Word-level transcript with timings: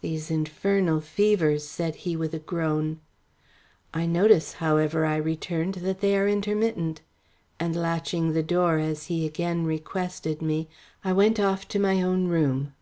"These 0.00 0.32
infernal 0.32 1.00
fevers," 1.00 1.64
said 1.64 1.94
he, 2.02 2.16
with 2.16 2.34
a 2.34 2.40
groan. 2.40 2.98
"I 3.94 4.04
notice, 4.04 4.54
however," 4.54 5.06
I 5.06 5.14
returned, 5.14 5.74
"that 5.76 6.00
they 6.00 6.16
are 6.18 6.26
intermittent," 6.26 7.02
and 7.60 7.76
latching 7.76 8.32
the 8.32 8.42
door 8.42 8.78
as 8.80 9.04
he 9.06 9.24
again 9.24 9.64
requested 9.64 10.42
me, 10.42 10.68
I 11.04 11.12
went 11.12 11.38
off 11.38 11.68
to 11.68 11.78
my 11.78 12.02
own 12.02 12.26
room. 12.26 12.72